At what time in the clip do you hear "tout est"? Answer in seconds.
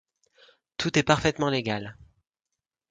0.77-1.03